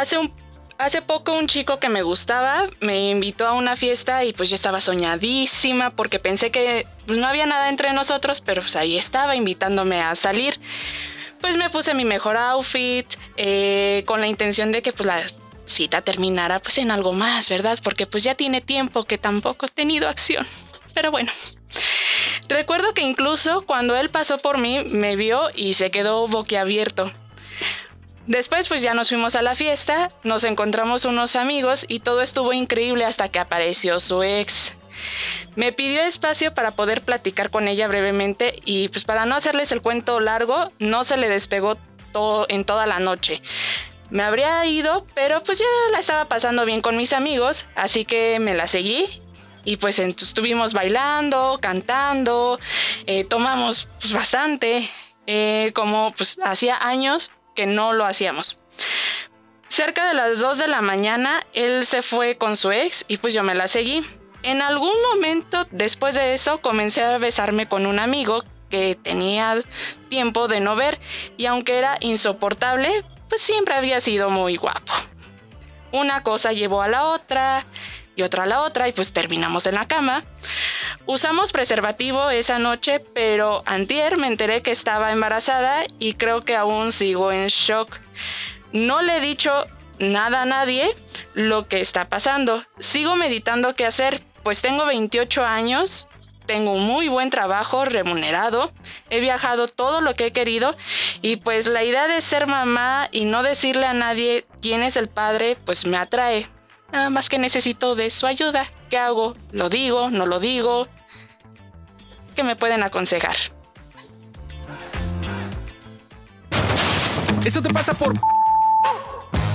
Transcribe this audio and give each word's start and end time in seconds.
hace 0.00 0.18
un 0.18 0.32
Hace 0.78 1.00
poco 1.00 1.32
un 1.32 1.46
chico 1.46 1.78
que 1.78 1.88
me 1.88 2.02
gustaba 2.02 2.66
me 2.80 3.08
invitó 3.08 3.46
a 3.46 3.54
una 3.54 3.76
fiesta 3.76 4.24
y 4.24 4.34
pues 4.34 4.50
yo 4.50 4.54
estaba 4.54 4.78
soñadísima 4.78 5.88
porque 5.90 6.18
pensé 6.18 6.50
que 6.50 6.86
no 7.06 7.26
había 7.26 7.46
nada 7.46 7.70
entre 7.70 7.94
nosotros, 7.94 8.42
pero 8.42 8.60
pues 8.60 8.76
ahí 8.76 8.98
estaba 8.98 9.36
invitándome 9.36 10.02
a 10.02 10.14
salir. 10.14 10.60
Pues 11.40 11.56
me 11.56 11.70
puse 11.70 11.94
mi 11.94 12.04
mejor 12.04 12.36
outfit 12.36 13.06
eh, 13.38 14.02
con 14.06 14.20
la 14.20 14.26
intención 14.26 14.70
de 14.70 14.82
que 14.82 14.92
pues 14.92 15.06
la 15.06 15.18
cita 15.64 16.02
terminara 16.02 16.58
pues 16.58 16.76
en 16.76 16.90
algo 16.90 17.14
más, 17.14 17.48
¿verdad? 17.48 17.78
Porque 17.82 18.06
pues 18.06 18.22
ya 18.22 18.34
tiene 18.34 18.60
tiempo 18.60 19.04
que 19.04 19.16
tampoco 19.16 19.64
he 19.64 19.70
tenido 19.70 20.08
acción. 20.08 20.46
Pero 20.92 21.10
bueno. 21.10 21.32
Recuerdo 22.48 22.92
que 22.92 23.02
incluso 23.02 23.62
cuando 23.62 23.96
él 23.96 24.10
pasó 24.10 24.38
por 24.38 24.58
mí 24.58 24.84
me 24.84 25.16
vio 25.16 25.48
y 25.54 25.72
se 25.72 25.90
quedó 25.90 26.28
boquiabierto. 26.28 27.10
Después 28.26 28.66
pues 28.68 28.82
ya 28.82 28.92
nos 28.92 29.08
fuimos 29.08 29.36
a 29.36 29.42
la 29.42 29.54
fiesta, 29.54 30.10
nos 30.24 30.42
encontramos 30.44 31.04
unos 31.04 31.36
amigos 31.36 31.84
y 31.88 32.00
todo 32.00 32.22
estuvo 32.22 32.52
increíble 32.52 33.04
hasta 33.04 33.28
que 33.28 33.38
apareció 33.38 34.00
su 34.00 34.22
ex. 34.22 34.74
Me 35.54 35.72
pidió 35.72 36.02
espacio 36.02 36.52
para 36.52 36.72
poder 36.72 37.02
platicar 37.02 37.50
con 37.50 37.68
ella 37.68 37.86
brevemente 37.86 38.60
y 38.64 38.88
pues 38.88 39.04
para 39.04 39.26
no 39.26 39.36
hacerles 39.36 39.70
el 39.70 39.80
cuento 39.80 40.18
largo, 40.18 40.72
no 40.80 41.04
se 41.04 41.16
le 41.16 41.28
despegó 41.28 41.76
todo 42.12 42.46
en 42.48 42.64
toda 42.64 42.86
la 42.86 42.98
noche. 42.98 43.42
Me 44.10 44.22
habría 44.22 44.64
ido, 44.66 45.06
pero 45.14 45.42
pues 45.42 45.58
ya 45.58 45.64
la 45.92 46.00
estaba 46.00 46.26
pasando 46.26 46.64
bien 46.64 46.80
con 46.80 46.96
mis 46.96 47.12
amigos, 47.12 47.66
así 47.76 48.04
que 48.04 48.38
me 48.40 48.54
la 48.54 48.66
seguí 48.66 49.06
y 49.64 49.76
pues 49.76 49.98
estuvimos 49.98 50.72
bailando, 50.72 51.58
cantando, 51.60 52.58
eh, 53.06 53.24
tomamos 53.24 53.88
pues, 54.00 54.12
bastante, 54.12 54.88
eh, 55.26 55.72
como 55.74 56.12
pues 56.16 56.38
hacía 56.42 56.76
años 56.78 57.30
que 57.56 57.66
no 57.66 57.92
lo 57.92 58.04
hacíamos. 58.04 58.58
Cerca 59.68 60.06
de 60.08 60.14
las 60.14 60.38
2 60.38 60.58
de 60.58 60.68
la 60.68 60.80
mañana, 60.80 61.44
él 61.52 61.84
se 61.84 62.02
fue 62.02 62.38
con 62.38 62.54
su 62.54 62.70
ex 62.70 63.04
y 63.08 63.16
pues 63.16 63.34
yo 63.34 63.42
me 63.42 63.56
la 63.56 63.66
seguí. 63.66 64.06
En 64.44 64.62
algún 64.62 64.94
momento 65.10 65.66
después 65.72 66.14
de 66.14 66.34
eso 66.34 66.58
comencé 66.58 67.02
a 67.02 67.18
besarme 67.18 67.66
con 67.66 67.84
un 67.84 67.98
amigo 67.98 68.44
que 68.70 68.96
tenía 69.02 69.56
tiempo 70.08 70.46
de 70.46 70.60
no 70.60 70.76
ver 70.76 71.00
y 71.36 71.46
aunque 71.46 71.78
era 71.78 71.96
insoportable, 72.00 73.02
pues 73.28 73.40
siempre 73.40 73.74
había 73.74 73.98
sido 73.98 74.30
muy 74.30 74.56
guapo. 74.56 74.92
Una 75.90 76.22
cosa 76.22 76.52
llevó 76.52 76.82
a 76.82 76.88
la 76.88 77.04
otra 77.06 77.64
y 78.14 78.22
otra 78.22 78.44
a 78.44 78.46
la 78.46 78.62
otra 78.62 78.88
y 78.88 78.92
pues 78.92 79.12
terminamos 79.12 79.66
en 79.66 79.74
la 79.74 79.88
cama. 79.88 80.24
Usamos 81.08 81.52
preservativo 81.52 82.30
esa 82.30 82.58
noche, 82.58 82.98
pero 82.98 83.62
antier 83.64 84.16
me 84.16 84.26
enteré 84.26 84.62
que 84.62 84.72
estaba 84.72 85.12
embarazada 85.12 85.84
y 86.00 86.14
creo 86.14 86.40
que 86.40 86.56
aún 86.56 86.90
sigo 86.90 87.30
en 87.30 87.46
shock. 87.46 87.98
No 88.72 89.02
le 89.02 89.18
he 89.18 89.20
dicho 89.20 89.52
nada 90.00 90.42
a 90.42 90.46
nadie 90.46 90.96
lo 91.34 91.68
que 91.68 91.80
está 91.80 92.08
pasando. 92.08 92.64
Sigo 92.80 93.14
meditando 93.14 93.76
qué 93.76 93.86
hacer, 93.86 94.20
pues 94.42 94.62
tengo 94.62 94.84
28 94.84 95.44
años, 95.44 96.08
tengo 96.46 96.74
muy 96.74 97.06
buen 97.06 97.30
trabajo 97.30 97.84
remunerado, 97.84 98.72
he 99.08 99.20
viajado 99.20 99.68
todo 99.68 100.00
lo 100.00 100.14
que 100.14 100.26
he 100.26 100.32
querido 100.32 100.76
y 101.22 101.36
pues 101.36 101.68
la 101.68 101.84
idea 101.84 102.08
de 102.08 102.20
ser 102.20 102.48
mamá 102.48 103.08
y 103.12 103.26
no 103.26 103.44
decirle 103.44 103.86
a 103.86 103.94
nadie 103.94 104.44
quién 104.60 104.82
es 104.82 104.96
el 104.96 105.08
padre, 105.08 105.56
pues 105.64 105.86
me 105.86 105.98
atrae. 105.98 106.48
Nada 106.92 107.10
más 107.10 107.28
que 107.28 107.38
necesito 107.38 107.94
de 107.94 108.10
su 108.10 108.26
ayuda. 108.26 108.66
¿Qué 108.90 108.98
hago? 108.98 109.34
¿Lo 109.52 109.68
digo? 109.68 110.10
¿No 110.10 110.26
lo 110.26 110.38
digo? 110.40 110.88
Que 112.36 112.44
me 112.44 112.54
pueden 112.54 112.82
aconsejar. 112.84 113.34
Eso 117.44 117.62
te 117.62 117.72
pasa 117.72 117.94
por 117.94 118.14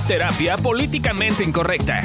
terapia 0.08 0.56
políticamente 0.58 1.44
incorrecta. 1.44 2.02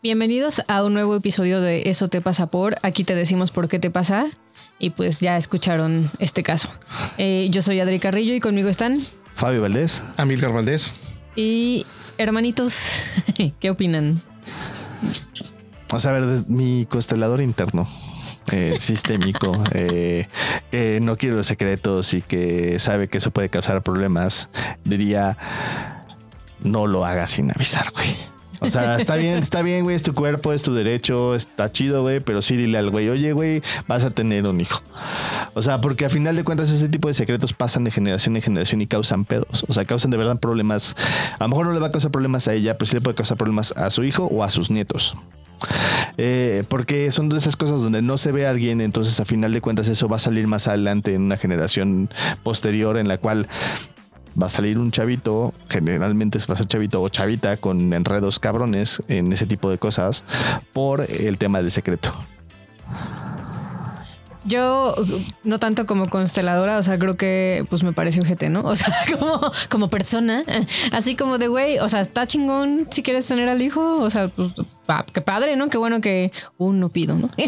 Bienvenidos 0.00 0.62
a 0.68 0.84
un 0.84 0.94
nuevo 0.94 1.16
episodio 1.16 1.60
de 1.60 1.90
Eso 1.90 2.08
te 2.08 2.20
pasa 2.20 2.46
por. 2.46 2.76
Aquí 2.82 3.02
te 3.02 3.14
decimos 3.14 3.50
por 3.50 3.68
qué 3.68 3.78
te 3.78 3.90
pasa. 3.90 4.26
Y 4.78 4.90
pues 4.90 5.18
ya 5.18 5.36
escucharon 5.36 6.08
este 6.20 6.44
caso. 6.44 6.70
Eh, 7.18 7.48
yo 7.50 7.62
soy 7.62 7.80
Adri 7.80 7.98
Carrillo 7.98 8.34
y 8.34 8.40
conmigo 8.40 8.68
están 8.68 9.00
Fabio 9.34 9.62
Valdés, 9.62 10.04
Amílcar 10.16 10.52
Valdés. 10.52 10.94
Y 11.38 11.86
hermanitos, 12.16 13.00
¿qué 13.60 13.70
opinan? 13.70 14.20
O 15.92 16.00
sea, 16.00 16.10
a 16.10 16.18
ver, 16.18 16.44
mi 16.48 16.84
constelador 16.86 17.40
interno. 17.40 17.86
Eh, 18.50 18.76
sistémico, 18.80 19.52
eh, 19.72 20.26
que 20.72 20.98
no 21.00 21.16
quiere 21.16 21.36
los 21.36 21.46
secretos 21.46 22.12
y 22.12 22.22
que 22.22 22.80
sabe 22.80 23.06
que 23.06 23.18
eso 23.18 23.30
puede 23.30 23.50
causar 23.50 23.84
problemas, 23.84 24.48
diría, 24.84 25.36
no 26.58 26.88
lo 26.88 27.04
hagas 27.04 27.32
sin 27.32 27.52
avisar, 27.52 27.92
güey. 27.92 28.16
O 28.60 28.70
sea, 28.70 28.96
está 28.96 29.16
bien, 29.16 29.38
está 29.38 29.62
bien, 29.62 29.84
güey, 29.84 29.96
es 29.96 30.02
tu 30.02 30.14
cuerpo, 30.14 30.52
es 30.52 30.62
tu 30.62 30.74
derecho, 30.74 31.34
está 31.34 31.70
chido, 31.70 32.02
güey, 32.02 32.20
pero 32.20 32.42
sí 32.42 32.56
dile 32.56 32.78
al 32.78 32.90
güey, 32.90 33.08
oye, 33.08 33.32
güey, 33.32 33.62
vas 33.86 34.04
a 34.04 34.10
tener 34.10 34.46
un 34.46 34.60
hijo. 34.60 34.82
O 35.54 35.62
sea, 35.62 35.80
porque 35.80 36.04
a 36.04 36.08
final 36.08 36.36
de 36.36 36.44
cuentas 36.44 36.70
ese 36.70 36.88
tipo 36.88 37.08
de 37.08 37.14
secretos 37.14 37.52
pasan 37.52 37.84
de 37.84 37.90
generación 37.90 38.36
en 38.36 38.42
generación 38.42 38.80
y 38.80 38.86
causan 38.86 39.24
pedos. 39.24 39.64
O 39.68 39.72
sea, 39.72 39.84
causan 39.84 40.10
de 40.10 40.16
verdad 40.16 40.38
problemas. 40.38 40.94
A 41.38 41.44
lo 41.44 41.48
mejor 41.48 41.66
no 41.66 41.72
le 41.72 41.80
va 41.80 41.88
a 41.88 41.92
causar 41.92 42.10
problemas 42.10 42.48
a 42.48 42.54
ella, 42.54 42.76
pero 42.78 42.86
sí 42.86 42.94
le 42.94 43.00
puede 43.00 43.14
causar 43.14 43.36
problemas 43.36 43.72
a 43.76 43.90
su 43.90 44.04
hijo 44.04 44.24
o 44.24 44.42
a 44.42 44.50
sus 44.50 44.70
nietos. 44.70 45.16
Eh, 46.16 46.64
porque 46.68 47.10
son 47.12 47.28
de 47.28 47.38
esas 47.38 47.56
cosas 47.56 47.80
donde 47.80 48.02
no 48.02 48.18
se 48.18 48.32
ve 48.32 48.46
a 48.46 48.50
alguien, 48.50 48.80
entonces 48.80 49.18
a 49.20 49.24
final 49.24 49.52
de 49.52 49.60
cuentas 49.60 49.88
eso 49.88 50.08
va 50.08 50.16
a 50.16 50.20
salir 50.20 50.46
más 50.46 50.66
adelante 50.66 51.14
en 51.14 51.22
una 51.22 51.36
generación 51.36 52.10
posterior 52.42 52.96
en 52.98 53.06
la 53.06 53.18
cual 53.18 53.48
va 54.40 54.46
a 54.46 54.50
salir 54.50 54.78
un 54.78 54.90
chavito, 54.90 55.52
generalmente 55.68 56.38
va 56.48 56.54
a 56.54 56.56
ser 56.56 56.66
chavito 56.66 57.02
o 57.02 57.08
chavita 57.08 57.56
con 57.56 57.92
enredos 57.92 58.38
cabrones 58.38 59.02
en 59.08 59.32
ese 59.32 59.46
tipo 59.46 59.70
de 59.70 59.78
cosas 59.78 60.24
por 60.72 61.00
el 61.08 61.38
tema 61.38 61.60
del 61.60 61.70
secreto. 61.70 62.14
Yo, 64.48 64.94
no 65.44 65.58
tanto 65.58 65.84
como 65.84 66.08
consteladora, 66.08 66.78
o 66.78 66.82
sea, 66.82 66.98
creo 66.98 67.18
que 67.18 67.66
pues 67.68 67.82
me 67.82 67.92
parece 67.92 68.20
un 68.20 68.26
GT, 68.26 68.48
¿no? 68.48 68.62
O 68.62 68.74
sea, 68.74 68.94
como, 69.68 69.90
persona, 69.90 70.42
así 70.92 71.16
como 71.16 71.36
de 71.36 71.48
güey, 71.48 71.78
o 71.80 71.88
sea, 71.88 72.00
está 72.00 72.26
chingón 72.26 72.88
si 72.90 73.02
quieres 73.02 73.26
tener 73.26 73.48
al 73.48 73.60
hijo, 73.60 74.00
o 74.00 74.08
sea, 74.08 74.28
pues 74.28 74.54
qué 75.12 75.20
padre, 75.20 75.56
¿no? 75.56 75.68
Qué 75.68 75.76
bueno 75.76 76.00
que 76.00 76.32
un 76.56 76.80
no 76.80 76.88
pido, 76.88 77.16
¿no? 77.16 77.28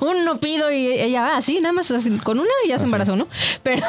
un 0.00 0.24
no 0.24 0.38
pido 0.38 0.70
y 0.70 0.86
ella 0.86 1.22
va 1.22 1.36
así, 1.36 1.60
nada 1.60 1.72
más 1.72 1.92
con 2.22 2.38
una 2.38 2.50
y 2.64 2.68
ya 2.68 2.78
se 2.78 2.84
embarazó, 2.84 3.16
¿no? 3.16 3.28
Pero. 3.62 3.86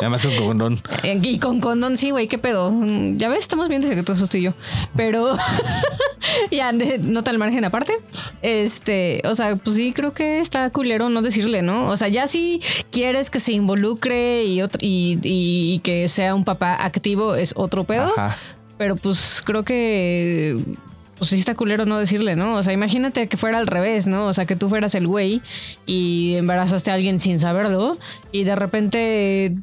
Nada 0.00 0.10
más 0.10 0.22
con 0.22 0.36
condón. 0.36 0.78
y 1.02 1.38
con 1.38 1.60
condón, 1.60 1.96
sí, 1.96 2.10
güey, 2.10 2.28
qué 2.28 2.38
pedo. 2.38 2.72
Ya 3.16 3.28
ves, 3.28 3.40
estamos 3.40 3.68
bien 3.68 3.82
que 3.82 4.02
todo 4.02 4.14
eso 4.14 4.24
estoy 4.24 4.42
yo. 4.42 4.54
Pero 4.96 5.36
ya, 6.50 6.72
no 6.72 7.22
tal 7.24 7.38
margen 7.38 7.64
aparte. 7.64 7.94
Este, 8.42 9.22
o 9.24 9.34
sea, 9.34 9.56
pues 9.56 9.76
sí, 9.76 9.92
creo 9.92 10.12
que 10.12 10.40
está 10.40 10.70
culero 10.70 11.08
no 11.08 11.22
decirle, 11.22 11.62
¿no? 11.62 11.90
O 11.90 11.96
sea, 11.96 12.08
ya 12.08 12.26
si 12.26 12.60
quieres 12.90 13.30
que 13.30 13.40
se 13.40 13.52
involucre 13.52 14.44
y, 14.44 14.60
y, 14.60 15.18
y 15.22 15.80
que 15.80 16.08
sea 16.08 16.34
un 16.34 16.44
papá 16.44 16.84
activo, 16.84 17.34
es 17.34 17.52
otro 17.56 17.84
pedo. 17.84 18.12
Pero 18.76 18.94
pues 18.94 19.42
creo 19.44 19.64
que 19.64 20.56
pues 21.18 21.30
sí 21.30 21.36
está 21.36 21.54
culero 21.54 21.84
no 21.84 21.98
decirle, 21.98 22.36
¿no? 22.36 22.56
O 22.56 22.62
sea, 22.62 22.72
imagínate 22.72 23.28
que 23.28 23.36
fuera 23.36 23.58
al 23.58 23.66
revés, 23.66 24.06
¿no? 24.06 24.26
O 24.26 24.32
sea, 24.32 24.46
que 24.46 24.56
tú 24.56 24.68
fueras 24.68 24.94
el 24.94 25.06
güey 25.06 25.42
y 25.86 26.34
embarazaste 26.36 26.90
a 26.90 26.94
alguien 26.94 27.20
sin 27.20 27.40
saberlo 27.40 27.98
y 28.32 28.44
de 28.44 28.56
repente 28.56 29.56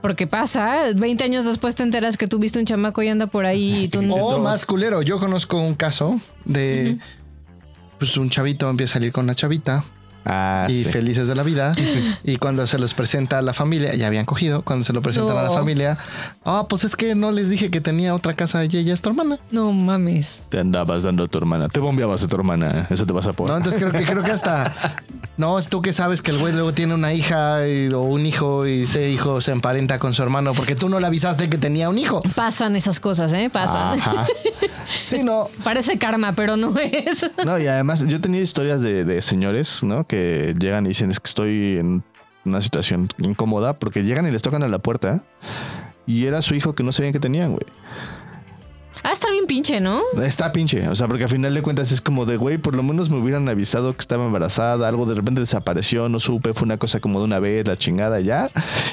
porque 0.00 0.26
pasa, 0.26 0.92
20 0.94 1.24
años 1.24 1.44
después 1.44 1.74
te 1.74 1.82
enteras 1.82 2.16
que 2.16 2.28
tú 2.28 2.38
viste 2.38 2.58
un 2.58 2.66
chamaco 2.66 3.02
y 3.02 3.08
anda 3.08 3.26
por 3.26 3.46
ahí 3.46 3.84
y 3.84 3.88
tú 3.88 4.02
no. 4.02 4.14
O 4.14 4.38
más 4.38 4.64
culero, 4.64 5.02
yo 5.02 5.18
conozco 5.18 5.60
un 5.60 5.74
caso 5.74 6.20
de 6.44 6.98
pues 7.98 8.16
un 8.16 8.30
chavito 8.30 8.70
empieza 8.70 8.92
a 8.92 8.94
salir 8.94 9.12
con 9.12 9.24
una 9.24 9.34
chavita 9.34 9.84
Ah, 10.24 10.66
y 10.68 10.84
felices 10.84 11.26
de 11.28 11.34
la 11.34 11.42
vida. 11.42 11.72
y 12.24 12.36
cuando 12.36 12.66
se 12.66 12.78
los 12.78 12.94
presenta 12.94 13.38
a 13.38 13.42
la 13.42 13.54
familia, 13.54 13.94
ya 13.94 14.06
habían 14.06 14.24
cogido, 14.26 14.62
cuando 14.62 14.84
se 14.84 14.92
lo 14.92 15.00
presentan 15.00 15.36
a 15.36 15.42
la 15.42 15.50
familia, 15.50 15.98
ah, 16.44 16.66
pues 16.68 16.84
es 16.84 16.96
que 16.96 17.14
no 17.14 17.30
les 17.30 17.48
dije 17.48 17.70
que 17.70 17.80
tenía 17.80 18.14
otra 18.14 18.34
casa 18.34 18.64
y 18.64 18.76
ella 18.76 18.92
es 18.92 19.02
tu 19.02 19.08
hermana. 19.10 19.38
No 19.50 19.72
mames. 19.72 20.46
Te 20.50 20.60
andabas 20.60 21.04
dando 21.04 21.24
a 21.24 21.28
tu 21.28 21.38
hermana, 21.38 21.68
te 21.68 21.80
bombeabas 21.80 22.22
a 22.24 22.28
tu 22.28 22.36
hermana, 22.36 22.86
eso 22.90 23.06
te 23.06 23.12
vas 23.12 23.26
a 23.26 23.32
poner. 23.32 23.52
No, 23.52 23.58
entonces 23.58 23.80
creo 23.80 23.92
que, 23.92 24.04
creo 24.04 24.22
que 24.22 24.32
hasta, 24.32 24.74
no, 25.36 25.58
es 25.58 25.68
tú 25.68 25.80
que 25.80 25.92
sabes 25.92 26.20
que 26.20 26.30
el 26.30 26.38
güey 26.38 26.52
luego 26.52 26.72
tiene 26.72 26.94
una 26.94 27.14
hija 27.14 27.58
o 27.94 28.00
un 28.00 28.26
hijo 28.26 28.66
y 28.66 28.82
ese 28.82 29.10
hijo 29.10 29.40
se 29.40 29.52
emparenta 29.52 29.98
con 29.98 30.14
su 30.14 30.22
hermano 30.22 30.52
porque 30.52 30.74
tú 30.74 30.88
no 30.88 31.00
le 31.00 31.06
avisaste 31.06 31.48
que 31.48 31.58
tenía 31.58 31.88
un 31.88 31.98
hijo. 31.98 32.20
Pasan 32.34 32.76
esas 32.76 33.00
cosas, 33.00 33.32
¿eh? 33.32 33.50
Pasan. 33.50 34.00
Sí, 35.04 35.22
no. 35.22 35.48
Parece 35.64 35.98
karma, 35.98 36.32
pero 36.32 36.56
no 36.56 36.74
es. 36.78 37.30
No, 37.44 37.58
y 37.58 37.66
además 37.66 38.06
yo 38.06 38.16
he 38.16 38.20
tenido 38.20 38.42
historias 38.42 38.80
de, 38.80 39.04
de 39.04 39.20
señores, 39.20 39.82
¿no? 39.82 40.04
Que 40.04 40.17
llegan 40.58 40.86
y 40.86 40.88
dicen 40.88 41.10
es 41.10 41.20
que 41.20 41.28
estoy 41.28 41.78
en 41.78 42.02
una 42.44 42.62
situación 42.62 43.08
incómoda 43.18 43.74
porque 43.74 44.02
llegan 44.04 44.26
y 44.26 44.30
les 44.30 44.42
tocan 44.42 44.62
a 44.62 44.68
la 44.68 44.78
puerta 44.78 45.22
y 46.06 46.26
era 46.26 46.40
su 46.42 46.54
hijo 46.54 46.74
que 46.74 46.82
no 46.82 46.92
sabían 46.92 47.12
que 47.12 47.20
tenían, 47.20 47.50
güey. 47.50 47.66
Ah, 49.02 49.12
está 49.12 49.30
bien 49.30 49.46
pinche, 49.46 49.80
¿no? 49.80 50.02
Está 50.22 50.52
pinche. 50.52 50.88
O 50.88 50.96
sea, 50.96 51.06
porque 51.06 51.24
al 51.24 51.30
final 51.30 51.54
de 51.54 51.62
cuentas 51.62 51.92
es 51.92 52.00
como 52.00 52.26
de, 52.26 52.36
güey, 52.36 52.58
por 52.58 52.74
lo 52.74 52.82
menos 52.82 53.10
me 53.10 53.18
hubieran 53.18 53.48
avisado 53.48 53.94
que 53.94 54.00
estaba 54.00 54.26
embarazada, 54.26 54.88
algo 54.88 55.06
de 55.06 55.14
repente 55.14 55.40
desapareció, 55.40 56.08
no 56.08 56.20
supe, 56.20 56.52
fue 56.52 56.66
una 56.66 56.78
cosa 56.78 57.00
como 57.00 57.18
de 57.20 57.26
una 57.26 57.38
vez, 57.38 57.66
la 57.66 57.76
chingada 57.76 58.20
ya. 58.20 58.50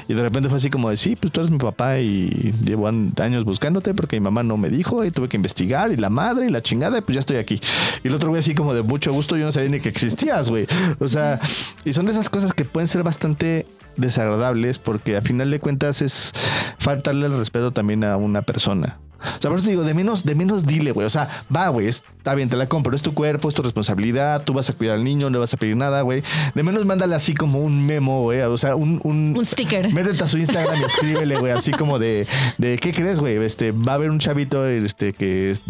Y 0.08 0.14
de 0.14 0.22
repente 0.22 0.50
fue 0.50 0.58
así 0.58 0.70
como 0.70 0.90
de, 0.90 0.98
sí, 0.98 1.16
pues 1.16 1.34
tú 1.34 1.42
eres 1.42 1.52
mi 1.52 1.58
papá 1.58 2.00
y 2.00 2.54
llevo 2.64 2.88
años 2.88 3.44
buscándote 3.44 3.94
porque 3.94 4.20
mi 4.20 4.24
mamá 4.24 4.44
no 4.44 4.58
me 4.58 4.70
dijo 4.70 5.04
y 5.04 5.12
tuve 5.12 5.28
que 5.28 5.38
investigar 5.38 5.92
y 5.92 5.98
la 5.98 6.10
madre 6.10 6.48
y 6.48 6.50
la 6.50 6.62
chingada 6.62 7.00
y 7.00 7.02
pues 7.02 7.16
ya 7.16 7.20
estoy 7.20 7.38
aquí. 7.38 7.60
Y 8.04 8.08
el 8.08 8.14
otro 8.14 8.30
güey 8.30 8.40
así 8.40 8.54
como 8.54 8.74
de 8.74 8.84
mucho 8.84 9.12
gusto, 9.14 9.38
yo 9.38 9.46
no 9.46 9.52
sabía 9.52 9.70
ni 9.70 9.80
que 9.80 9.90
existías, 9.90 10.50
güey. 10.50 10.68
O 11.00 11.08
sea, 11.08 11.40
y 11.84 11.94
son 11.94 12.06
de 12.06 12.12
esas 12.12 12.30
cosas 12.30 12.54
que 12.54 12.66
pueden 12.66 12.88
ser 12.88 13.04
bastante 13.04 13.66
desagradables 13.98 14.80
porque 14.80 15.18
a 15.18 15.22
final 15.22 15.52
de 15.52 15.60
cuentas 15.60 16.02
es 16.02 16.32
faltarle 16.80 17.28
el 17.28 17.38
respeto 17.38 17.72
también 17.72 18.04
a 18.04 18.18
una 18.18 18.42
persona. 18.42 19.00
O 19.38 19.42
sea, 19.42 19.50
por 19.50 19.60
eso 19.60 19.70
digo, 19.70 19.84
de 19.84 19.94
menos, 19.94 20.24
de 20.24 20.36
menos 20.36 20.66
dile, 20.66 20.92
güey. 20.92 21.06
O 21.06 21.10
sea, 21.10 21.28
va, 21.54 21.70
güey, 21.70 21.88
está 21.88 22.36
bien, 22.36 22.50
te 22.50 22.56
la 22.56 22.68
compro, 22.68 22.96
es 22.96 23.02
tu 23.02 23.14
cuerpo, 23.14 23.50
es 23.50 23.56
tu 23.56 23.62
responsabilidad, 23.62 24.44
tú 24.44 24.54
vas 24.54 24.70
a 24.70 24.74
cuidar 24.74 24.96
al 24.96 25.04
niño, 25.04 25.28
no 25.28 25.34
le 25.34 25.40
vas 25.40 25.54
a 25.54 25.58
pedir 25.58 25.76
nada, 25.76 26.02
güey. 26.02 26.24
De 26.54 26.64
menos 26.64 26.86
mándale 26.86 27.16
así 27.16 27.34
como 27.34 27.60
un 27.60 27.86
memo, 27.86 28.24
güey. 28.24 28.42
O 28.42 28.58
sea, 28.58 28.76
un, 28.76 29.00
un, 29.04 29.36
un 29.38 29.46
sticker. 29.46 29.92
Métete 29.94 30.24
a 30.24 30.28
su 30.28 30.38
Instagram 30.38 30.82
y 30.82 30.86
escríbele, 30.86 31.38
güey, 31.38 31.52
así 31.52 31.72
como 31.72 32.00
de, 32.00 32.28
de 32.58 32.78
¿qué 32.78 32.94
crees, 32.94 33.20
güey? 33.20 33.38
Este, 33.38 33.72
va 33.72 33.94
a 33.94 33.96
haber 33.96 34.10
un 34.10 34.20
chavito 34.20 34.66
este, 34.68 35.14
que 35.14 35.52
es, 35.52 35.62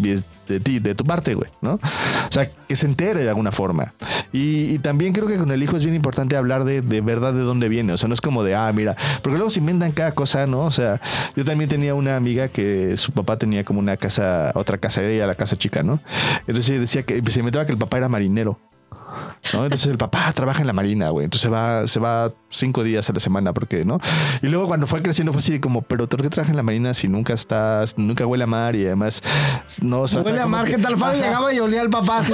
de 0.46 0.60
ti, 0.60 0.78
de 0.78 0.94
tu 0.94 1.04
parte, 1.04 1.34
güey, 1.34 1.50
¿no? 1.60 1.74
O 1.74 2.30
sea, 2.30 2.48
que 2.48 2.76
se 2.76 2.86
entere 2.86 3.22
de 3.22 3.28
alguna 3.28 3.52
forma. 3.52 3.92
Y, 4.32 4.78
también 4.80 5.12
creo 5.12 5.26
que 5.26 5.38
con 5.38 5.50
el 5.50 5.62
hijo 5.62 5.76
es 5.76 5.84
bien 5.84 5.96
importante 5.96 6.36
hablar 6.36 6.64
de, 6.64 6.82
de, 6.82 7.00
verdad 7.00 7.32
de 7.32 7.40
dónde 7.40 7.68
viene. 7.68 7.92
O 7.92 7.96
sea, 7.96 8.08
no 8.08 8.14
es 8.14 8.20
como 8.20 8.44
de, 8.44 8.54
ah, 8.54 8.70
mira, 8.74 8.96
porque 9.22 9.36
luego 9.36 9.50
se 9.50 9.60
inventan 9.60 9.92
cada 9.92 10.12
cosa, 10.12 10.46
¿no? 10.46 10.64
O 10.64 10.72
sea, 10.72 11.00
yo 11.34 11.44
también 11.44 11.68
tenía 11.70 11.94
una 11.94 12.16
amiga 12.16 12.48
que 12.48 12.96
su 12.96 13.12
papá 13.12 13.38
tenía 13.38 13.64
como 13.64 13.78
una 13.78 13.96
casa, 13.96 14.52
otra 14.54 14.78
casa, 14.78 15.02
era 15.02 15.26
la 15.26 15.34
casa 15.34 15.56
chica, 15.56 15.82
¿no? 15.82 16.00
Entonces 16.46 16.78
decía 16.80 17.02
que 17.02 17.22
se 17.30 17.38
inventaba 17.40 17.64
que 17.66 17.72
el 17.72 17.78
papá 17.78 17.98
era 17.98 18.08
marinero. 18.08 18.58
Entonces 19.52 19.86
el 19.86 19.98
papá 19.98 20.32
trabaja 20.32 20.60
en 20.60 20.66
la 20.66 20.72
marina, 20.72 21.10
güey. 21.10 21.24
Entonces 21.24 21.42
se 21.42 21.48
va, 21.48 21.86
se 21.86 22.00
va 22.00 22.32
cinco 22.48 22.82
días 22.82 23.08
a 23.08 23.12
la 23.12 23.20
semana, 23.20 23.52
porque, 23.52 23.84
¿no? 23.84 24.00
Y 24.42 24.48
luego 24.48 24.66
cuando 24.66 24.86
fue 24.86 25.02
creciendo 25.02 25.32
fue 25.32 25.40
así 25.40 25.52
de 25.52 25.60
como, 25.60 25.82
pero 25.82 26.08
¿por 26.08 26.22
qué 26.22 26.28
trabaja 26.28 26.50
en 26.50 26.56
la 26.56 26.62
marina 26.62 26.94
si 26.94 27.08
nunca 27.08 27.34
estás, 27.34 27.98
nunca 27.98 28.26
huele 28.26 28.44
a 28.44 28.46
mar 28.46 28.74
y 28.74 28.86
además 28.86 29.22
no, 29.82 30.00
o 30.00 30.06
huele 30.06 30.40
a 30.40 30.46
mar, 30.46 30.66
¿qué 30.66 30.78
tal 30.78 30.96
Fabi? 30.96 31.18
Llegaba 31.20 31.52
y 31.52 31.60
olía 31.60 31.80
al 31.80 31.90
papá 31.90 32.18
así. 32.18 32.32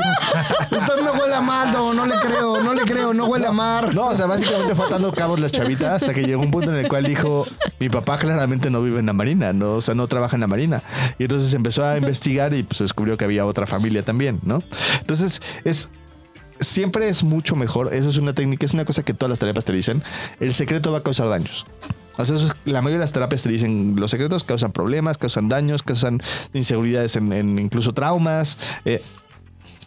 no 0.70 1.12
huele 1.12 1.34
a 1.34 1.40
mar, 1.40 1.72
no, 1.72 1.92
no 1.92 2.06
le 2.06 2.18
creo, 2.20 2.62
no 2.62 2.74
le 2.74 2.82
creo, 2.82 3.14
no 3.14 3.26
huele 3.26 3.46
a 3.46 3.52
mar. 3.52 3.94
No, 3.94 4.08
o 4.08 4.14
sea, 4.14 4.26
básicamente 4.26 4.74
fue 4.74 4.86
atando 4.86 5.12
cabos 5.12 5.40
la 5.40 5.50
chavita 5.50 5.94
hasta 5.94 6.12
que 6.12 6.22
llegó 6.22 6.42
un 6.42 6.50
punto 6.50 6.70
en 6.70 6.78
el 6.78 6.88
cual 6.88 7.04
dijo, 7.04 7.46
mi 7.78 7.88
papá 7.88 8.18
claramente 8.18 8.70
no 8.70 8.82
vive 8.82 9.00
en 9.00 9.06
la 9.06 9.12
marina, 9.12 9.52
no, 9.52 9.74
o 9.74 9.80
sea, 9.80 9.94
no 9.94 10.06
trabaja 10.06 10.36
en 10.36 10.40
la 10.40 10.46
marina. 10.46 10.82
Y 11.18 11.24
entonces 11.24 11.52
empezó 11.54 11.84
a 11.84 11.96
investigar 11.96 12.54
y 12.54 12.62
pues 12.62 12.80
descubrió 12.80 13.16
que 13.16 13.24
había 13.24 13.46
otra 13.46 13.66
familia 13.66 14.02
también, 14.02 14.40
¿no? 14.42 14.62
Entonces 15.00 15.40
es 15.64 15.90
siempre 16.62 17.08
es 17.08 17.22
mucho 17.22 17.56
mejor. 17.56 17.92
Eso 17.92 18.08
es 18.10 18.16
una 18.16 18.34
técnica, 18.34 18.66
es 18.66 18.74
una 18.74 18.84
cosa 18.84 19.02
que 19.04 19.14
todas 19.14 19.30
las 19.30 19.38
terapias 19.38 19.64
te 19.64 19.72
dicen. 19.72 20.02
El 20.40 20.54
secreto 20.54 20.92
va 20.92 20.98
a 20.98 21.02
causar 21.02 21.28
daños. 21.28 21.66
O 22.16 22.24
sea, 22.24 22.36
la 22.66 22.82
mayoría 22.82 22.98
de 22.98 23.04
las 23.04 23.12
terapias 23.12 23.42
te 23.42 23.48
dicen 23.48 23.94
los 23.96 24.10
secretos 24.10 24.44
causan 24.44 24.72
problemas, 24.72 25.16
causan 25.16 25.48
daños, 25.48 25.82
causan 25.82 26.20
inseguridades 26.52 27.16
en, 27.16 27.58
incluso 27.58 27.94
traumas. 27.94 28.58
Eh, 28.84 29.02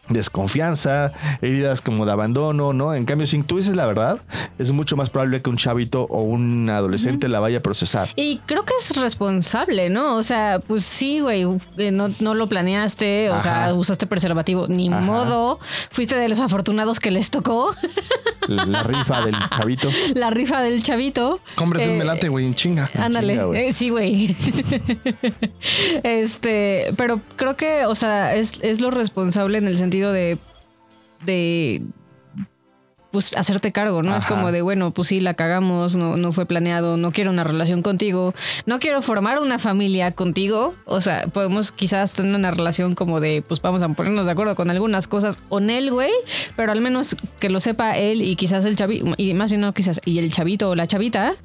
desconfianza, 0.09 1.11
heridas 1.41 1.81
como 1.81 2.05
de 2.05 2.11
abandono, 2.11 2.73
¿no? 2.73 2.93
En 2.93 3.05
cambio, 3.05 3.27
si 3.27 3.41
tú 3.43 3.57
dices 3.57 3.75
la 3.75 3.85
verdad, 3.85 4.19
es 4.59 4.71
mucho 4.71 4.95
más 4.95 5.09
probable 5.09 5.41
que 5.41 5.49
un 5.49 5.57
chavito 5.57 6.03
o 6.03 6.21
un 6.21 6.69
adolescente 6.69 7.27
la 7.27 7.39
vaya 7.39 7.59
a 7.59 7.61
procesar. 7.61 8.09
Y 8.15 8.39
creo 8.45 8.65
que 8.65 8.73
es 8.79 8.95
responsable, 8.97 9.89
¿no? 9.89 10.17
O 10.17 10.23
sea, 10.23 10.59
pues 10.65 10.83
sí, 10.83 11.19
güey, 11.19 11.45
eh, 11.77 11.91
no, 11.91 12.33
lo 12.33 12.47
planeaste, 12.47 13.29
o 13.29 13.41
sea, 13.41 13.73
usaste 13.73 14.07
preservativo, 14.07 14.67
ni 14.67 14.89
modo, 14.89 15.59
fuiste 15.89 16.15
de 16.15 16.29
los 16.29 16.39
afortunados 16.39 16.99
que 16.99 17.11
les 17.11 17.31
tocó. 17.31 17.73
La 18.47 18.83
rifa 18.83 19.25
del 19.25 19.36
chavito. 19.50 19.89
La 20.15 20.30
rifa 20.30 20.62
del 20.62 20.83
chavito. 20.83 21.39
Cómprate 21.56 21.88
un 21.88 21.95
eh, 21.95 21.97
melate, 22.00 22.30
güey, 22.30 22.45
en 22.45 22.56
chinga. 22.56 22.89
Ándale, 22.97 23.68
eh, 23.68 23.74
sí, 23.74 23.89
güey. 23.89 24.36
este, 26.03 26.94
pero 26.97 27.21
creo 27.36 27.56
que, 27.56 27.86
o 27.86 27.95
sea, 27.95 28.36
es, 28.36 28.59
es 28.62 28.81
lo 28.81 28.92
responsable 28.92 29.57
en 29.57 29.68
el 29.68 29.77
sentido 29.77 30.12
de, 30.12 30.38
de 31.25 31.81
pues 33.15 33.38
hacerte 33.38 33.71
cargo, 33.71 34.03
¿no? 34.03 34.13
Es 34.13 34.25
como 34.25 34.51
de, 34.51 34.62
bueno, 34.62 34.91
pues 34.91 35.07
sí, 35.07 35.21
la 35.21 35.35
cagamos, 35.35 35.95
no, 35.95 36.17
no 36.17 36.33
fue 36.33 36.45
planeado, 36.45 36.97
no 36.97 37.13
quiero 37.13 37.31
una 37.31 37.45
relación 37.45 37.81
contigo, 37.81 38.33
no 38.65 38.77
quiero 38.79 39.01
formar 39.01 39.39
una 39.39 39.57
familia 39.57 40.12
contigo. 40.12 40.73
O 40.83 41.00
sea, 41.00 41.27
podemos 41.27 41.71
quizás 41.71 42.12
tener 42.12 42.35
una 42.35 42.51
relación 42.51 42.94
como 42.94 43.21
de, 43.21 43.41
pues 43.41 43.62
vamos 43.62 43.81
a 43.83 43.88
ponernos 43.88 44.25
de 44.25 44.33
acuerdo 44.33 44.53
con 44.56 44.69
algunas 44.69 45.07
cosas 45.07 45.38
con 45.47 45.69
él, 45.69 45.91
güey, 45.91 46.12
pero 46.57 46.73
al 46.73 46.81
menos 46.81 47.15
que 47.39 47.50
lo 47.50 47.62
sepa 47.62 47.97
él 47.97 48.21
y 48.21 48.35
quizás 48.35 48.65
el 48.65 48.75
chavito, 48.75 49.13
y 49.15 49.33
más 49.33 49.50
bien 49.50 49.62
no 49.62 49.73
quizás, 49.73 50.01
y 50.03 50.19
el 50.19 50.29
chavito 50.29 50.71
o 50.71 50.75
la 50.75 50.85
chavita, 50.85 51.35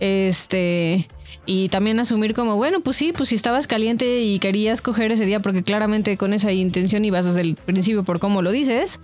este 0.00 1.08
y 1.48 1.70
también 1.70 1.98
asumir 1.98 2.34
como, 2.34 2.56
bueno, 2.56 2.80
pues 2.80 2.96
sí, 2.96 3.14
pues 3.16 3.30
si 3.30 3.34
estabas 3.34 3.66
caliente 3.66 4.20
y 4.20 4.38
querías 4.38 4.82
coger 4.82 5.12
ese 5.12 5.24
día 5.24 5.40
porque 5.40 5.62
claramente 5.62 6.18
con 6.18 6.34
esa 6.34 6.52
intención 6.52 7.06
ibas 7.06 7.24
desde 7.24 7.40
el 7.40 7.54
principio 7.54 8.04
por 8.04 8.20
cómo 8.20 8.42
lo 8.42 8.50
dices, 8.50 9.00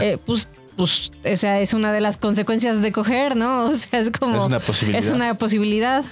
eh, 0.00 0.18
pues 0.26 0.48
pues 0.76 1.12
esa 1.22 1.60
es 1.60 1.74
una 1.74 1.92
de 1.92 2.00
las 2.00 2.16
consecuencias 2.16 2.82
de 2.82 2.92
coger, 2.92 3.36
¿no? 3.36 3.66
O 3.70 3.74
sea, 3.74 4.00
es 4.00 4.10
como... 4.10 4.36
Es 4.36 4.46
una 4.46 4.60
posibilidad. 4.60 5.04
Es 5.04 5.10
una 5.10 5.34
posibilidad. 5.34 6.04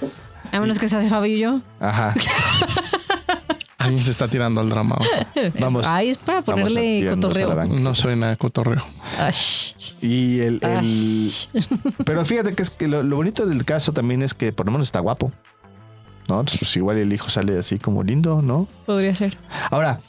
A 0.51 0.59
menos 0.59 0.79
que 0.79 0.87
seas 0.87 1.09
Fabio 1.09 1.35
y 1.35 1.39
yo. 1.39 1.61
Ajá. 1.79 2.13
Alguien 3.83 4.01
se 4.01 4.11
está 4.11 4.29
tirando 4.29 4.61
al 4.61 4.69
drama. 4.69 4.97
Vamos. 5.59 5.85
Ahí 5.85 6.09
es 6.09 6.17
para 6.17 6.41
ponerle 6.41 7.05
cotorreo. 7.09 7.65
No 7.65 7.95
suena 7.95 8.35
cotorreo. 8.37 8.85
Y 10.01 10.39
el, 10.39 10.61
Pero 12.05 12.23
fíjate 12.23 12.53
que 12.55 12.63
es 12.63 12.69
que 12.69 12.87
lo, 12.87 13.03
bonito 13.03 13.45
del 13.45 13.65
caso 13.65 13.91
también 13.91 14.21
es 14.21 14.33
que 14.33 14.53
por 14.53 14.67
lo 14.67 14.71
menos 14.71 14.87
está 14.87 14.99
guapo. 14.99 15.33
¿No? 16.29 16.43
Pues 16.43 16.75
igual 16.77 16.97
el 16.97 17.11
hijo 17.13 17.29
sale 17.29 17.57
así 17.57 17.79
como 17.79 18.03
lindo, 18.03 18.41
¿no? 18.41 18.67
Podría 18.85 19.15
ser. 19.15 19.37
Ahora, 19.71 19.99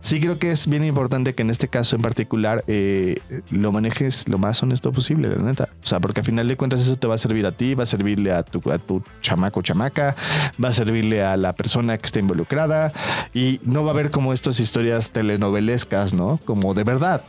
sí 0.00 0.20
creo 0.20 0.38
que 0.38 0.50
es 0.50 0.66
bien 0.66 0.84
importante 0.84 1.34
que 1.34 1.42
en 1.42 1.50
este 1.50 1.68
caso 1.68 1.96
en 1.96 2.02
particular 2.02 2.64
eh, 2.66 3.18
lo 3.50 3.72
manejes 3.72 4.28
lo 4.28 4.38
más 4.38 4.62
honesto 4.62 4.92
posible, 4.92 5.28
la 5.28 5.42
neta. 5.42 5.68
O 5.82 5.86
sea, 5.86 6.00
porque 6.00 6.20
al 6.20 6.26
final 6.26 6.48
de 6.48 6.56
cuentas 6.56 6.80
eso 6.80 6.96
te 6.96 7.06
va 7.06 7.14
a 7.14 7.18
servir 7.18 7.46
a 7.46 7.52
ti, 7.52 7.74
va 7.74 7.84
a 7.84 7.86
servirle 7.86 8.32
a 8.32 8.42
tu, 8.42 8.62
a 8.70 8.78
tu 8.78 9.02
chamaco 9.20 9.62
chamaca, 9.62 10.16
va 10.62 10.68
a 10.68 10.72
servirle 10.72 11.22
a 11.22 11.36
la 11.36 11.52
persona 11.52 11.98
que 11.98 12.06
está 12.06 12.18
involucrada 12.18 12.92
y 13.34 13.60
no 13.64 13.82
va 13.84 13.90
a 13.90 13.92
haber 13.92 14.10
como 14.10 14.32
estas 14.32 14.60
historias 14.60 15.10
telenovelescas, 15.10 16.14
¿no? 16.14 16.38
Como 16.44 16.74
de 16.74 16.84
verdad 16.84 17.22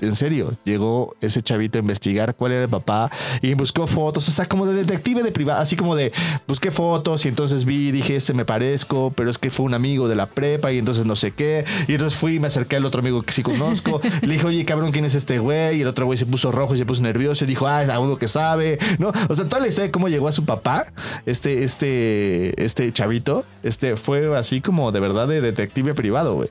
en 0.00 0.16
serio, 0.16 0.54
llegó 0.64 1.14
ese 1.20 1.42
chavito 1.42 1.78
a 1.78 1.80
investigar 1.80 2.34
cuál 2.34 2.52
era 2.52 2.62
el 2.64 2.68
papá 2.68 3.10
y 3.42 3.54
buscó 3.54 3.86
fotos, 3.86 4.28
o 4.28 4.32
sea, 4.32 4.46
como 4.46 4.66
de 4.66 4.74
detective 4.74 5.22
de 5.22 5.32
privado, 5.32 5.60
así 5.60 5.76
como 5.76 5.96
de 5.96 6.12
busqué 6.46 6.70
fotos 6.70 7.24
y 7.24 7.28
entonces 7.28 7.64
vi, 7.64 7.90
dije, 7.90 8.16
este 8.16 8.34
me 8.34 8.44
parezco, 8.44 9.12
pero 9.14 9.30
es 9.30 9.38
que 9.38 9.50
fue 9.50 9.66
un 9.66 9.74
amigo 9.74 10.08
de 10.08 10.14
la 10.14 10.26
prepa 10.26 10.72
y 10.72 10.78
entonces 10.78 11.06
no 11.06 11.16
sé 11.16 11.32
qué. 11.32 11.64
Y 11.88 11.92
entonces 11.92 12.18
fui 12.18 12.34
y 12.36 12.40
me 12.40 12.48
acerqué 12.48 12.76
al 12.76 12.84
otro 12.84 13.00
amigo 13.00 13.22
que 13.22 13.32
sí 13.32 13.42
conozco. 13.42 14.00
le 14.22 14.32
dije, 14.32 14.46
oye, 14.46 14.64
cabrón, 14.64 14.92
¿quién 14.92 15.04
es 15.04 15.14
este 15.14 15.38
güey? 15.38 15.78
Y 15.78 15.80
el 15.82 15.88
otro 15.88 16.06
güey 16.06 16.18
se 16.18 16.26
puso 16.26 16.52
rojo 16.52 16.74
y 16.74 16.78
se 16.78 16.86
puso 16.86 17.02
nervioso 17.02 17.44
y 17.44 17.46
dijo, 17.46 17.66
ah, 17.66 17.82
es 17.82 17.88
algo 17.88 18.18
que 18.18 18.28
sabe, 18.28 18.78
¿no? 18.98 19.12
O 19.28 19.34
sea, 19.34 19.48
toda 19.48 19.60
la 19.60 19.68
historia 19.68 19.86
de 19.88 19.92
cómo 19.92 20.08
llegó 20.08 20.28
a 20.28 20.32
su 20.32 20.44
papá, 20.44 20.86
este, 21.26 21.64
este, 21.64 22.62
este 22.62 22.92
chavito, 22.92 23.44
este 23.62 23.96
fue 23.96 24.36
así 24.36 24.60
como 24.60 24.92
de 24.92 25.00
verdad 25.00 25.28
de 25.28 25.40
detective 25.40 25.94
privado, 25.94 26.34
güey. 26.34 26.48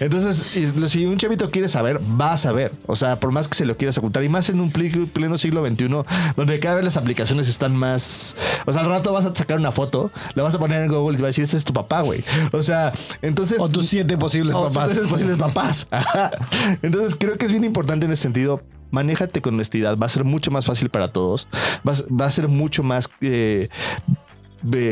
Entonces, 0.00 0.50
si 0.90 1.06
un 1.06 1.18
chavito 1.18 1.50
quiere 1.50 1.68
saber, 1.68 2.00
va 2.20 2.32
a 2.32 2.36
saber. 2.36 2.72
O 2.86 2.96
sea, 2.96 3.20
por 3.20 3.32
más 3.32 3.48
que 3.48 3.54
se 3.54 3.64
lo 3.64 3.76
quieras 3.76 3.96
ocultar, 3.98 4.24
y 4.24 4.28
más 4.28 4.48
en 4.48 4.60
un 4.60 4.70
pleno 4.70 5.38
siglo 5.38 5.66
XXI, 5.66 5.88
donde 6.36 6.60
cada 6.60 6.76
vez 6.76 6.84
las 6.84 6.96
aplicaciones 6.96 7.48
están 7.48 7.74
más. 7.74 8.36
O 8.66 8.72
sea, 8.72 8.82
al 8.82 8.88
rato 8.88 9.12
vas 9.12 9.24
a 9.24 9.34
sacar 9.34 9.58
una 9.58 9.72
foto, 9.72 10.10
la 10.34 10.42
vas 10.42 10.54
a 10.54 10.58
poner 10.58 10.82
en 10.82 10.88
Google 10.88 11.14
y 11.14 11.16
te 11.16 11.22
va 11.22 11.28
a 11.28 11.30
decir, 11.30 11.44
este 11.44 11.56
es 11.56 11.64
tu 11.64 11.72
papá, 11.72 12.02
güey. 12.02 12.22
O 12.52 12.62
sea, 12.62 12.92
entonces. 13.22 13.58
O 13.60 13.68
tus 13.68 13.88
siete 13.88 14.16
posibles 14.18 14.54
o 14.54 14.68
papás. 14.68 14.92
Siete 14.92 15.08
posibles 15.08 15.36
papás. 15.36 15.88
entonces, 16.82 17.16
creo 17.18 17.36
que 17.38 17.46
es 17.46 17.50
bien 17.50 17.64
importante 17.64 18.06
en 18.06 18.12
ese 18.12 18.22
sentido 18.22 18.62
manéjate 18.90 19.40
con 19.40 19.54
honestidad, 19.54 19.98
va 19.98 20.06
a 20.06 20.08
ser 20.08 20.22
mucho 20.22 20.52
más 20.52 20.66
fácil 20.66 20.88
para 20.88 21.08
todos, 21.08 21.48
va, 21.86 22.24
a 22.24 22.30
ser 22.30 22.46
mucho 22.46 22.84
más 22.84 23.10
eh, 23.20 23.68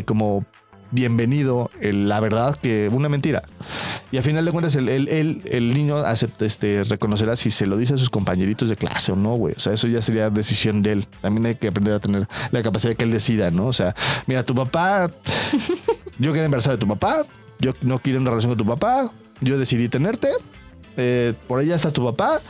como 0.04 0.44
bienvenido 0.90 1.70
la 1.80 2.20
verdad 2.20 2.56
que 2.56 2.90
una 2.92 3.08
mentira. 3.08 3.42
Y 4.12 4.18
al 4.18 4.24
final 4.24 4.44
de 4.44 4.52
cuentas, 4.52 4.76
el, 4.76 4.88
el, 4.88 5.74
niño 5.74 5.96
acepta, 5.96 6.44
este, 6.44 6.84
reconocerá 6.84 7.34
si 7.34 7.50
se 7.50 7.66
lo 7.66 7.78
dice 7.78 7.94
a 7.94 7.96
sus 7.96 8.10
compañeritos 8.10 8.68
de 8.68 8.76
clase 8.76 9.10
o 9.10 9.16
no, 9.16 9.36
güey. 9.36 9.54
O 9.56 9.60
sea, 9.60 9.72
eso 9.72 9.88
ya 9.88 10.02
sería 10.02 10.28
decisión 10.28 10.82
de 10.82 10.92
él. 10.92 11.06
También 11.22 11.46
hay 11.46 11.54
que 11.54 11.68
aprender 11.68 11.94
a 11.94 11.98
tener 11.98 12.28
la 12.50 12.62
capacidad 12.62 12.90
de 12.90 12.96
que 12.96 13.04
él 13.04 13.10
decida, 13.10 13.50
¿no? 13.50 13.68
O 13.68 13.72
sea, 13.72 13.96
mira, 14.26 14.44
tu 14.44 14.54
papá, 14.54 15.10
yo 16.18 16.34
quedé 16.34 16.44
embarazada 16.44 16.76
de 16.76 16.80
tu 16.80 16.86
papá, 16.86 17.24
yo 17.58 17.72
no 17.80 17.98
quiero 18.00 18.20
una 18.20 18.28
relación 18.28 18.50
con 18.50 18.58
tu 18.58 18.66
papá, 18.66 19.10
yo 19.40 19.58
decidí 19.58 19.88
tenerte, 19.88 20.28
eh, 20.96 21.34
por 21.48 21.60
allá 21.60 21.74
está 21.74 21.90
tu 21.90 22.04
papá, 22.04 22.40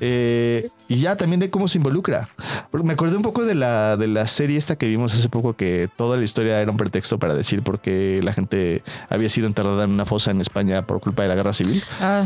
eh, 0.00 0.68
y 0.88 0.96
ya 0.96 1.16
también 1.16 1.40
de 1.40 1.50
cómo 1.50 1.68
se 1.68 1.78
involucra. 1.78 2.28
Me 2.72 2.92
acordé 2.92 3.16
un 3.16 3.22
poco 3.22 3.44
de 3.44 3.54
la, 3.54 3.96
de 3.96 4.08
la 4.08 4.26
serie 4.26 4.58
esta 4.58 4.76
que 4.76 4.86
vimos 4.86 5.14
hace 5.14 5.28
poco, 5.28 5.54
que 5.54 5.88
toda 5.96 6.16
la 6.16 6.24
historia 6.24 6.60
era 6.60 6.70
un 6.70 6.76
pretexto 6.76 7.18
para 7.18 7.34
decir 7.34 7.62
por 7.62 7.80
qué 7.80 8.20
la 8.22 8.32
gente 8.32 8.82
había 9.08 9.28
sido 9.28 9.46
enterrada 9.46 9.84
en 9.84 9.92
una 9.92 10.04
fosa 10.04 10.30
en 10.30 10.40
España 10.40 10.82
por 10.82 11.00
culpa 11.00 11.22
de 11.22 11.28
la 11.28 11.34
guerra 11.36 11.52
civil. 11.52 11.82
Ah. 12.00 12.24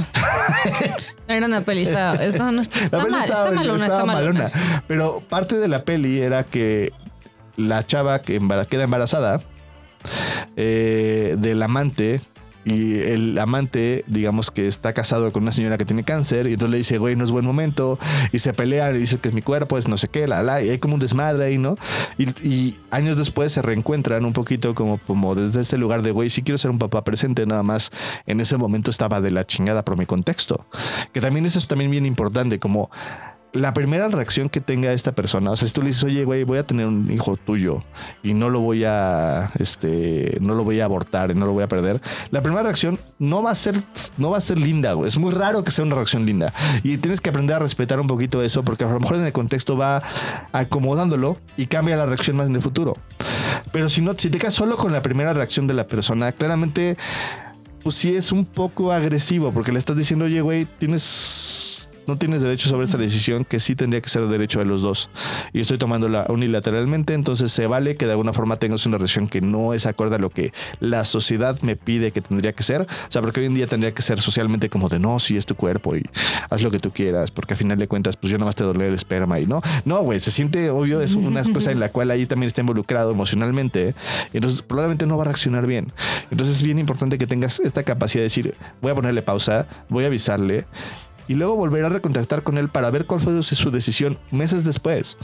era 1.28 1.46
una 1.46 1.60
peli, 1.60 1.82
está, 1.82 2.14
no, 2.14 2.22
está, 2.22 2.44
mal, 2.44 3.24
está, 3.24 3.50
malona, 3.52 3.86
está 3.86 4.04
malona. 4.04 4.52
Pero 4.86 5.22
parte 5.28 5.58
de 5.58 5.68
la 5.68 5.84
peli 5.84 6.20
era 6.20 6.44
que 6.44 6.92
la 7.56 7.84
chava 7.86 8.22
que 8.22 8.40
queda 8.68 8.84
embarazada 8.84 9.40
eh, 10.56 11.36
del 11.38 11.62
amante 11.62 12.20
y 12.68 12.98
el 13.00 13.38
amante, 13.38 14.04
digamos 14.06 14.50
que 14.50 14.66
está 14.66 14.92
casado 14.92 15.32
con 15.32 15.42
una 15.42 15.52
señora 15.52 15.78
que 15.78 15.86
tiene 15.86 16.04
cáncer 16.04 16.46
y 16.46 16.52
entonces 16.52 16.70
le 16.70 16.78
dice, 16.78 16.98
güey, 16.98 17.16
no 17.16 17.24
es 17.24 17.30
buen 17.30 17.46
momento 17.46 17.98
y 18.30 18.40
se 18.40 18.52
pelean 18.52 18.94
y 18.94 18.98
dice 18.98 19.18
que 19.18 19.28
es 19.28 19.34
mi 19.34 19.42
cuerpo, 19.42 19.78
es 19.78 19.88
no 19.88 19.96
sé 19.96 20.08
qué, 20.08 20.26
la, 20.28 20.42
la, 20.42 20.62
y 20.62 20.68
hay 20.68 20.78
como 20.78 20.94
un 20.94 21.00
desmadre 21.00 21.46
ahí, 21.46 21.58
¿no? 21.58 21.76
Y, 22.18 22.76
años 22.90 23.16
después 23.16 23.52
se 23.52 23.62
reencuentran 23.62 24.24
un 24.24 24.32
poquito 24.32 24.74
como, 24.74 24.98
como 24.98 25.34
desde 25.34 25.60
este 25.60 25.78
lugar 25.78 26.02
de, 26.02 26.10
güey, 26.10 26.30
sí 26.30 26.42
quiero 26.42 26.58
ser 26.58 26.70
un 26.70 26.78
papá 26.78 27.04
presente, 27.04 27.46
nada 27.46 27.62
más 27.62 27.90
en 28.26 28.40
ese 28.40 28.56
momento 28.56 28.90
estaba 28.90 29.20
de 29.20 29.30
la 29.30 29.46
chingada 29.46 29.84
por 29.84 29.96
mi 29.96 30.06
contexto. 30.06 30.66
Que 31.12 31.20
también 31.20 31.46
eso 31.46 31.58
es 31.58 31.68
también 31.68 31.90
bien 31.90 32.06
importante, 32.06 32.58
como 32.58 32.90
la 33.52 33.72
primera 33.72 34.08
reacción 34.08 34.48
que 34.48 34.60
tenga 34.60 34.92
esta 34.92 35.12
persona, 35.12 35.50
o 35.50 35.56
sea, 35.56 35.66
si 35.66 35.74
tú 35.74 35.80
le 35.80 35.88
dices, 35.88 36.04
oye, 36.04 36.24
güey, 36.24 36.44
voy 36.44 36.58
a 36.58 36.62
tener 36.62 36.86
un 36.86 37.10
hijo 37.10 37.36
tuyo 37.36 37.82
y 38.22 38.34
no 38.34 38.50
lo 38.50 38.60
voy 38.60 38.84
a, 38.84 39.50
este, 39.58 40.36
no 40.40 40.54
lo 40.54 40.64
voy 40.64 40.80
a 40.80 40.84
abortar 40.84 41.30
y 41.30 41.34
no 41.34 41.46
lo 41.46 41.52
voy 41.52 41.62
a 41.62 41.68
perder, 41.68 42.00
la 42.30 42.42
primera 42.42 42.62
reacción 42.62 42.98
no 43.18 43.42
va 43.42 43.50
a 43.50 43.54
ser, 43.54 43.82
no 44.16 44.30
va 44.30 44.38
a 44.38 44.40
ser 44.40 44.58
linda, 44.58 44.92
güey. 44.92 45.08
Es 45.08 45.18
muy 45.18 45.32
raro 45.32 45.64
que 45.64 45.70
sea 45.70 45.84
una 45.84 45.94
reacción 45.94 46.26
linda 46.26 46.52
y 46.82 46.98
tienes 46.98 47.20
que 47.20 47.30
aprender 47.30 47.56
a 47.56 47.58
respetar 47.58 48.00
un 48.00 48.06
poquito 48.06 48.42
eso 48.42 48.62
porque 48.62 48.84
a 48.84 48.88
lo 48.88 49.00
mejor 49.00 49.16
en 49.16 49.26
el 49.26 49.32
contexto 49.32 49.76
va 49.76 50.02
acomodándolo 50.52 51.38
y 51.56 51.66
cambia 51.66 51.96
la 51.96 52.06
reacción 52.06 52.36
más 52.36 52.46
en 52.46 52.54
el 52.54 52.62
futuro. 52.62 52.96
Pero 53.72 53.88
si 53.88 54.00
no, 54.00 54.14
si 54.16 54.30
te 54.30 54.38
quedas 54.38 54.54
solo 54.54 54.76
con 54.76 54.92
la 54.92 55.02
primera 55.02 55.32
reacción 55.32 55.66
de 55.66 55.74
la 55.74 55.86
persona, 55.86 56.32
claramente, 56.32 56.96
pues 57.82 57.96
sí 57.96 58.14
es 58.16 58.32
un 58.32 58.44
poco 58.44 58.92
agresivo 58.92 59.52
porque 59.52 59.72
le 59.72 59.78
estás 59.78 59.96
diciendo, 59.96 60.26
oye, 60.26 60.40
güey, 60.40 60.66
tienes 60.78 61.77
no 62.08 62.16
tienes 62.16 62.42
derecho 62.42 62.68
sobre 62.68 62.86
esta 62.86 62.98
decisión 62.98 63.44
que 63.44 63.60
sí 63.60 63.76
tendría 63.76 64.00
que 64.00 64.08
ser 64.08 64.26
derecho 64.26 64.58
de 64.58 64.64
los 64.64 64.82
dos. 64.82 65.10
Y 65.52 65.60
estoy 65.60 65.78
tomándola 65.78 66.26
unilateralmente, 66.28 67.14
entonces 67.14 67.52
se 67.52 67.66
vale 67.66 67.96
que 67.96 68.06
de 68.06 68.12
alguna 68.12 68.32
forma 68.32 68.56
tengas 68.56 68.86
una 68.86 68.96
relación 68.96 69.28
que 69.28 69.40
no 69.40 69.74
es 69.74 69.86
acorde 69.86 70.16
a 70.16 70.18
lo 70.18 70.30
que 70.30 70.52
la 70.80 71.04
sociedad 71.04 71.60
me 71.62 71.76
pide 71.76 72.10
que 72.10 72.20
tendría 72.20 72.52
que 72.52 72.62
ser. 72.62 72.82
O 72.82 72.86
sea, 73.10 73.20
porque 73.22 73.40
hoy 73.40 73.46
en 73.46 73.54
día 73.54 73.66
tendría 73.66 73.92
que 73.92 74.02
ser 74.02 74.20
socialmente 74.20 74.70
como 74.70 74.88
de 74.88 74.98
no, 74.98 75.18
si 75.20 75.36
es 75.36 75.46
tu 75.46 75.54
cuerpo 75.54 75.94
y 75.96 76.02
haz 76.50 76.62
lo 76.62 76.70
que 76.70 76.78
tú 76.78 76.90
quieras, 76.90 77.30
porque 77.30 77.54
al 77.54 77.58
final 77.58 77.78
de 77.78 77.86
cuentas, 77.86 78.16
pues 78.16 78.30
yo 78.30 78.38
nada 78.38 78.46
más 78.46 78.56
te 78.56 78.64
dolé 78.64 78.88
el 78.88 78.94
esperma 78.94 79.38
y 79.38 79.46
no, 79.46 79.60
no, 79.84 80.00
güey, 80.00 80.18
se 80.18 80.30
siente 80.30 80.70
obvio, 80.70 81.00
es 81.02 81.14
una 81.14 81.42
cosa 81.44 81.70
en 81.70 81.80
la 81.80 81.90
cual 81.90 82.10
ahí 82.10 82.26
también 82.26 82.46
está 82.46 82.62
involucrado 82.62 83.10
emocionalmente, 83.10 83.94
y 84.32 84.38
entonces 84.38 84.62
probablemente 84.62 85.06
no 85.06 85.16
va 85.16 85.24
a 85.24 85.26
reaccionar 85.26 85.66
bien. 85.66 85.92
Entonces 86.30 86.56
es 86.56 86.62
bien 86.62 86.78
importante 86.78 87.18
que 87.18 87.26
tengas 87.26 87.60
esta 87.60 87.82
capacidad 87.82 88.20
de 88.20 88.24
decir, 88.24 88.54
voy 88.80 88.92
a 88.92 88.94
ponerle 88.94 89.22
pausa, 89.22 89.66
voy 89.88 90.04
a 90.04 90.06
avisarle 90.06 90.66
y 91.28 91.34
luego 91.34 91.54
volver 91.56 91.84
a 91.84 91.88
recontactar 91.90 92.42
con 92.42 92.58
él 92.58 92.68
para 92.68 92.90
ver 92.90 93.06
cuál 93.06 93.20
fue 93.20 93.42
su 93.42 93.70
decisión 93.70 94.18
meses 94.30 94.64
después. 94.64 95.18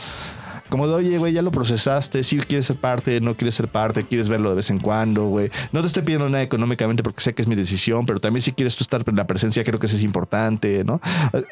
Como 0.68 0.88
de, 0.88 0.94
oye, 0.94 1.18
güey, 1.18 1.32
ya 1.32 1.42
lo 1.42 1.50
procesaste, 1.50 2.24
si 2.24 2.38
quieres 2.38 2.66
ser 2.66 2.76
parte, 2.76 3.20
no 3.20 3.34
quieres 3.34 3.54
ser 3.54 3.68
parte, 3.68 4.04
quieres 4.04 4.28
verlo 4.28 4.50
de 4.50 4.56
vez 4.56 4.70
en 4.70 4.80
cuando, 4.80 5.26
güey. 5.26 5.50
No 5.72 5.80
te 5.82 5.88
estoy 5.88 6.02
pidiendo 6.02 6.28
nada 6.28 6.42
económicamente 6.42 7.02
porque 7.02 7.20
sé 7.20 7.34
que 7.34 7.42
es 7.42 7.48
mi 7.48 7.54
decisión, 7.54 8.06
pero 8.06 8.20
también 8.20 8.42
si 8.42 8.52
quieres 8.52 8.74
tú 8.74 8.82
estar 8.82 9.02
en 9.06 9.16
la 9.16 9.26
presencia, 9.26 9.62
creo 9.62 9.78
que 9.78 9.86
eso 9.86 9.96
es 9.96 10.02
importante, 10.02 10.82
¿no? 10.84 11.00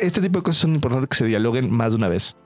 Este 0.00 0.20
tipo 0.20 0.38
de 0.38 0.42
cosas 0.42 0.62
son 0.62 0.74
importantes 0.74 1.08
que 1.08 1.16
se 1.16 1.26
dialoguen 1.26 1.70
más 1.70 1.92
de 1.92 1.98
una 1.98 2.08
vez. 2.08 2.36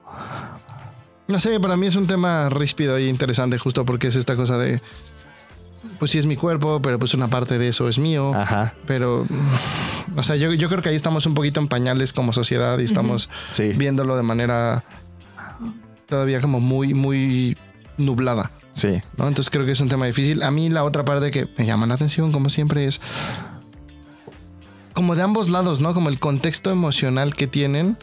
No 1.28 1.40
sé, 1.40 1.58
para 1.60 1.76
mí 1.76 1.86
es 1.86 1.96
un 1.96 2.06
tema 2.06 2.48
ríspido 2.50 2.98
y 2.98 3.08
interesante 3.08 3.58
justo 3.58 3.84
porque 3.84 4.08
es 4.08 4.16
esta 4.16 4.36
cosa 4.36 4.58
de 4.58 4.80
pues 5.98 6.10
sí 6.10 6.18
es 6.18 6.26
mi 6.26 6.36
cuerpo, 6.36 6.80
pero 6.82 6.98
pues 6.98 7.14
una 7.14 7.28
parte 7.28 7.58
de 7.58 7.68
eso 7.68 7.88
es 7.88 7.98
mío. 7.98 8.34
Ajá. 8.34 8.74
Pero, 8.86 9.26
o 10.16 10.22
sea, 10.22 10.36
yo, 10.36 10.50
creo 10.68 10.82
que 10.82 10.88
ahí 10.88 10.94
estamos 10.94 11.26
un 11.26 11.34
poquito 11.34 11.60
en 11.60 11.68
pañales 11.68 12.12
como 12.12 12.32
sociedad 12.32 12.78
y 12.78 12.84
estamos 12.84 13.28
viéndolo 13.76 14.16
de 14.16 14.22
manera 14.22 14.84
todavía 16.06 16.40
como 16.40 16.60
muy, 16.60 16.94
muy 16.94 17.56
nublada. 17.96 18.50
Sí. 18.72 19.00
¿no? 19.16 19.26
Entonces 19.26 19.50
creo 19.50 19.64
que 19.64 19.72
es 19.72 19.80
un 19.80 19.88
tema 19.88 20.06
difícil. 20.06 20.42
A 20.42 20.50
mí 20.50 20.68
la 20.68 20.84
otra 20.84 21.04
parte 21.04 21.30
que 21.30 21.48
me 21.56 21.66
llama 21.66 21.86
la 21.86 21.94
atención, 21.94 22.30
como 22.32 22.48
siempre, 22.48 22.86
es 22.86 23.00
como 24.92 25.14
de 25.14 25.22
ambos 25.22 25.50
lados, 25.50 25.80
¿no? 25.80 25.94
Como 25.94 26.08
el 26.08 26.18
contexto 26.18 26.70
emocional 26.70 27.34
que 27.34 27.46
tienen, 27.46 27.96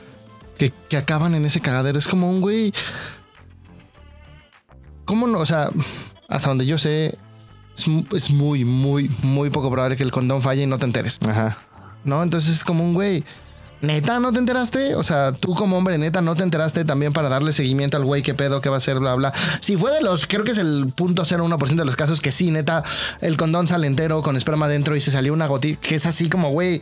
que, 0.58 0.72
que 0.90 0.98
acaban 0.98 1.36
en 1.36 1.46
ese 1.46 1.62
cagadero. 1.62 1.98
Es 1.98 2.08
como 2.08 2.30
un 2.30 2.42
güey... 2.42 2.74
¿Cómo 5.06 5.28
no? 5.28 5.40
O 5.40 5.46
sea, 5.46 5.70
hasta 6.30 6.50
donde 6.50 6.66
yo 6.66 6.78
sé, 6.78 7.18
es, 7.76 8.30
muy, 8.30 8.66
muy, 8.66 9.10
muy 9.22 9.50
poco 9.50 9.70
probable 9.72 9.98
que 9.98 10.04
el 10.04 10.12
condón 10.12 10.42
falle 10.42 10.64
y 10.64 10.68
no 10.68 10.78
te 10.78 10.86
enteres. 10.86 11.20
Ajá. 11.28 11.58
¿No? 12.04 12.22
Entonces 12.22 12.56
es 12.58 12.64
como 12.64 12.84
un 12.84 12.94
güey 12.94 13.24
¿Neta 13.84 14.22
no 14.22 14.32
te 14.32 14.40
enteraste? 14.40 14.96
O 14.96 15.04
sea, 15.04 15.34
tú 15.34 15.54
como 15.56 15.78
hombre, 15.78 15.98
neta, 15.98 16.22
no 16.22 16.36
te 16.36 16.44
enteraste 16.44 16.86
también 16.86 17.12
para 17.12 17.28
darle 17.28 17.52
seguimiento 17.52 17.98
al 17.98 18.06
güey, 18.06 18.22
qué 18.22 18.34
pedo, 18.34 18.62
qué 18.62 18.70
va 18.70 18.76
a 18.76 18.78
hacer, 18.78 18.98
bla, 18.98 19.14
bla. 19.16 19.34
Si 19.60 19.76
fue 19.76 19.92
de 19.92 20.02
los, 20.02 20.26
creo 20.26 20.46
que 20.46 20.52
es 20.52 20.58
el 20.58 20.94
punto 20.96 21.24
01% 21.24 21.76
de 21.76 21.84
los 21.84 21.98
casos 21.98 22.22
que 22.22 22.32
sí, 22.32 22.50
neta, 22.50 22.82
el 23.20 23.36
condón 23.36 23.68
sale 23.68 23.86
entero 23.86 24.22
con 24.22 24.38
esperma 24.38 24.70
dentro 24.70 24.96
y 24.96 25.02
se 25.02 25.12
salió 25.12 25.34
una 25.34 25.48
gotita, 25.48 25.82
que 25.82 25.96
es 25.96 26.06
así 26.06 26.30
como, 26.30 26.52
güey, 26.52 26.80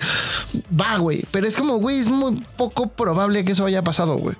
va, 0.80 0.98
güey. 0.98 1.26
Pero 1.32 1.48
es 1.48 1.58
como, 1.58 1.78
güey, 1.78 1.98
es 1.98 2.08
muy 2.08 2.36
poco 2.56 2.90
probable 2.90 3.44
que 3.46 3.54
eso 3.54 3.66
haya 3.66 3.84
pasado, 3.84 4.18
güey. 4.18 4.36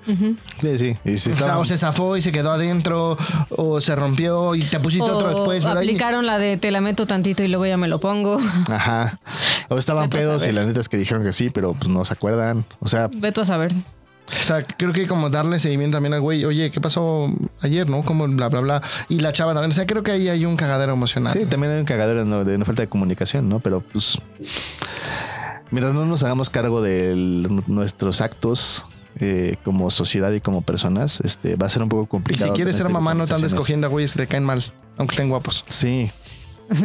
Sí, 0.60 0.78
sí. 0.78 1.32
o, 1.56 1.64
se 1.64 1.76
zafó 1.76 2.16
y 2.16 2.22
se 2.22 2.30
quedó 2.30 2.52
adentro, 2.52 3.18
o 3.50 3.80
se 3.80 3.96
rompió 3.96 4.54
y 4.54 4.62
te 4.62 4.78
pusiste 4.78 5.10
otro 5.10 5.30
después. 5.30 5.64
aplicaron 5.64 6.26
la 6.26 6.38
de 6.38 6.58
te 6.58 6.70
la 6.70 6.80
meto 6.80 7.08
tantito 7.08 7.42
y 7.42 7.48
luego 7.48 7.66
ya 7.66 7.76
me 7.76 7.88
lo 7.88 7.98
pongo. 7.98 8.38
Ajá. 8.70 9.18
O 9.68 9.78
estaban 9.78 10.10
pedos 10.10 10.46
y 10.46 10.52
las 10.52 10.64
netas 10.64 10.88
que 10.88 10.96
dijeron 10.96 11.24
que 11.24 11.32
sí, 11.32 11.50
pero 11.50 11.74
pues 11.74 11.88
no 11.88 12.04
se 12.04 12.12
acuerdan. 12.12 12.51
O 12.80 12.88
sea. 12.88 13.08
Vete 13.12 13.40
a 13.40 13.44
saber. 13.44 13.72
O 14.28 14.44
sea, 14.44 14.64
creo 14.64 14.92
que 14.92 15.06
como 15.06 15.30
darle 15.30 15.58
seguimiento 15.60 15.96
también 15.96 16.14
al 16.14 16.20
güey, 16.20 16.44
oye, 16.44 16.70
¿qué 16.70 16.80
pasó 16.80 17.30
ayer, 17.60 17.88
no? 17.88 18.02
Como 18.02 18.26
bla, 18.28 18.48
bla, 18.48 18.60
bla. 18.60 18.82
Y 19.08 19.18
la 19.20 19.32
chava 19.32 19.52
también. 19.52 19.72
O 19.72 19.74
sea, 19.74 19.86
creo 19.86 20.02
que 20.02 20.12
ahí 20.12 20.28
hay 20.28 20.44
un 20.44 20.56
cagadero 20.56 20.92
emocional. 20.92 21.32
Sí, 21.32 21.44
también 21.46 21.72
hay 21.72 21.80
un 21.80 21.84
cagadero 21.84 22.24
de 22.44 22.54
una 22.54 22.64
falta 22.64 22.82
de 22.82 22.88
comunicación, 22.88 23.48
¿no? 23.48 23.60
Pero 23.60 23.80
pues. 23.80 24.18
Mientras 25.70 25.94
no 25.94 26.04
nos 26.04 26.22
hagamos 26.22 26.50
cargo 26.50 26.82
de 26.82 27.14
nuestros 27.66 28.20
actos 28.20 28.84
eh, 29.20 29.56
como 29.62 29.90
sociedad 29.90 30.30
y 30.32 30.40
como 30.40 30.62
personas, 30.62 31.20
este 31.20 31.56
va 31.56 31.66
a 31.66 31.70
ser 31.70 31.82
un 31.82 31.88
poco 31.88 32.06
complicado. 32.06 32.46
Y 32.46 32.50
si 32.50 32.56
quieres 32.56 32.76
ser 32.76 32.88
mamá, 32.90 33.14
no 33.14 33.26
te 33.26 33.34
andes 33.34 33.54
cogiendo 33.54 33.86
a 33.86 33.90
güeyes 33.90 34.12
que 34.12 34.20
te 34.20 34.26
caen 34.26 34.44
mal, 34.44 34.64
aunque 34.98 35.14
estén 35.14 35.28
guapos. 35.30 35.64
Sí, 35.66 36.10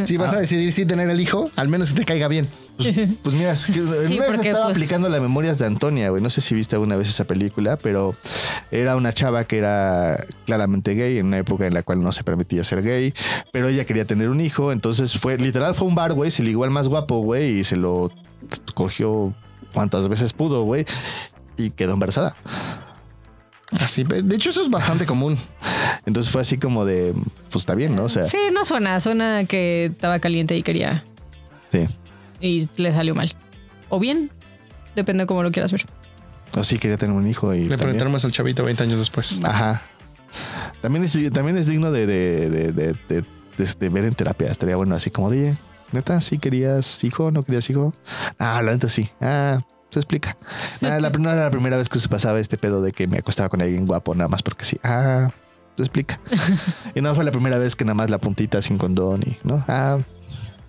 si 0.06 0.18
vas 0.18 0.34
a 0.34 0.40
decidir 0.40 0.72
si 0.72 0.86
tener 0.86 1.10
el 1.10 1.20
hijo, 1.20 1.50
al 1.56 1.68
menos 1.68 1.92
que 1.92 2.00
te 2.00 2.06
caiga 2.06 2.28
bien. 2.28 2.48
Pues, 2.78 2.96
pues 3.24 3.36
mira, 3.36 3.54
una 3.54 4.28
vez 4.28 4.40
estaba 4.46 4.66
pues, 4.66 4.78
aplicando 4.78 5.10
las 5.10 5.22
memorias 5.22 5.60
de 5.60 5.66
Antonia, 5.66 6.10
güey. 6.10 6.22
No 6.22 6.30
sé 6.30 6.42
si 6.42 6.56
viste 6.56 6.76
alguna 6.76 6.96
vez 6.96 7.10
esa 7.10 7.26
película, 7.26 7.78
pero 7.78 8.16
era 8.72 8.96
una 8.96 9.12
chava 9.12 9.46
que 9.46 9.58
era 9.58 10.24
claramente 10.46 10.94
gay 10.94 11.18
en 11.18 11.28
una 11.28 11.40
época 11.40 11.66
en 11.66 11.74
la 11.74 11.84
cual 11.84 12.02
no 12.02 12.12
se 12.12 12.24
permitía 12.24 12.64
ser 12.64 12.84
gay, 12.84 13.14
pero 13.52 13.68
ella 13.68 13.86
quería 13.86 14.06
tener 14.06 14.30
un 14.30 14.40
hijo. 14.40 14.72
Entonces 14.72 15.18
fue, 15.18 15.38
literal, 15.38 15.76
fue 15.76 15.88
un 15.88 15.96
bar, 15.96 16.14
güey. 16.14 16.32
Se 16.32 16.44
ligó 16.44 16.64
al 16.64 16.72
más 16.72 16.88
guapo, 16.88 17.20
güey, 17.20 17.60
y 17.60 17.64
se 17.64 17.78
lo 17.78 18.12
cogió 18.76 19.34
cuantas 19.74 20.08
veces 20.08 20.34
pudo, 20.34 20.64
güey, 20.64 20.86
y 21.58 21.72
quedó 21.72 21.94
embarazada. 21.94 22.36
Así, 23.72 24.04
de 24.04 24.36
hecho, 24.36 24.50
eso 24.50 24.62
es 24.62 24.70
bastante 24.70 25.06
común. 25.06 25.38
Entonces 26.06 26.32
fue 26.32 26.42
así 26.42 26.58
como 26.58 26.86
de, 26.86 27.14
pues 27.50 27.64
está 27.64 27.76
bien, 27.76 27.96
¿no? 27.96 28.04
O 28.04 28.10
sea. 28.10 28.24
Sí, 28.24 28.38
no 28.54 28.64
suena, 28.64 29.00
suena 29.02 29.44
que 29.44 29.86
estaba 29.86 30.20
caliente 30.20 30.56
y 30.56 30.64
quería. 30.64 31.04
Sí. 31.70 31.86
Y 32.40 32.68
le 32.78 32.92
salió 32.92 33.16
mal. 33.16 33.34
O 33.90 34.00
bien, 34.00 34.32
depende 34.96 35.24
de 35.24 35.28
cómo 35.28 35.44
lo 35.44 35.52
quieras 35.52 35.72
ver. 35.72 35.86
O 36.56 36.64
sí, 36.64 36.78
quería 36.78 36.98
tener 36.98 37.16
un 37.16 37.28
hijo 37.28 37.54
y. 37.54 37.66
Le 37.66 37.78
preguntamos 37.78 38.24
al 38.26 38.32
chavito 38.32 38.64
20 38.64 38.84
años 38.84 39.00
después. 39.00 39.40
Ajá. 39.44 39.82
También 40.82 41.04
es, 41.06 41.18
también 41.32 41.58
es 41.58 41.68
digno 41.68 41.92
de, 41.92 42.06
de, 42.06 42.72
de, 42.72 43.90
ver 43.90 44.06
en 44.06 44.14
terapia. 44.14 44.52
Estaría 44.52 44.76
bueno, 44.76 44.96
así 44.96 45.10
como 45.10 45.32
de, 45.32 45.56
neta, 45.92 46.22
sí 46.22 46.38
querías 46.38 47.04
hijo, 47.04 47.32
no 47.32 47.44
querías 47.44 47.70
hijo. 47.70 47.94
Ah, 48.38 48.62
la 48.62 48.72
neta 48.72 48.90
sí. 48.90 49.10
Ah, 49.20 49.62
se 49.90 50.00
explica. 50.00 50.38
la, 50.82 51.00
no 51.00 51.30
era 51.30 51.44
la 51.44 51.52
primera 51.52 51.78
vez 51.78 51.90
que 51.90 52.00
se 52.00 52.10
pasaba 52.10 52.40
este 52.40 52.58
pedo 52.58 52.82
de 52.82 52.92
que 52.92 53.08
me 53.08 53.18
acostaba 53.18 53.50
con 53.50 53.62
alguien 53.62 53.86
guapo, 53.86 54.14
nada 54.16 54.28
más 54.28 54.44
porque 54.44 54.66
sí. 54.66 54.80
Ah, 54.84 55.30
se 55.76 55.84
explica. 55.84 56.20
y 56.96 57.02
no 57.02 57.14
fue 57.16 57.24
la 57.24 57.32
primera 57.32 57.58
vez 57.58 57.76
que 57.76 57.86
nada 57.86 57.96
más 57.96 58.10
la 58.10 58.20
puntita 58.20 58.62
sin 58.62 58.78
condón 58.78 59.24
y, 59.26 59.38
¿no? 59.44 59.64
Ah, 59.68 59.98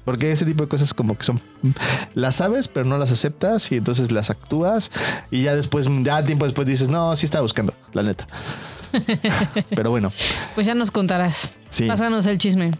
porque 0.08 0.32
ese 0.32 0.46
tipo 0.46 0.62
de 0.62 0.70
cosas 0.70 0.94
como 0.94 1.18
que 1.18 1.24
son, 1.24 1.38
las 2.14 2.36
sabes, 2.36 2.66
pero 2.66 2.86
no 2.86 2.96
las 2.96 3.12
aceptas 3.12 3.70
y 3.70 3.76
entonces 3.76 4.10
las 4.10 4.30
actúas 4.30 4.90
y 5.30 5.42
ya 5.42 5.54
después, 5.54 5.86
ya 6.02 6.22
tiempo 6.22 6.46
después 6.46 6.66
dices, 6.66 6.88
no, 6.88 7.14
sí 7.14 7.26
estaba 7.26 7.42
buscando, 7.42 7.74
la 7.92 8.02
neta. 8.02 8.26
pero 9.68 9.90
bueno. 9.90 10.10
Pues 10.54 10.66
ya 10.66 10.74
nos 10.74 10.90
contarás. 10.90 11.52
Sí. 11.68 11.86
Pásanos 11.86 12.24
el 12.24 12.38
chisme 12.38 12.70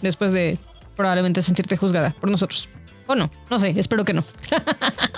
después 0.00 0.32
de 0.32 0.56
probablemente 0.96 1.42
sentirte 1.42 1.76
juzgada 1.76 2.14
por 2.18 2.30
nosotros. 2.30 2.70
O 3.06 3.14
no, 3.14 3.30
no 3.50 3.58
sé, 3.58 3.74
espero 3.76 4.06
que 4.06 4.14
no. 4.14 4.24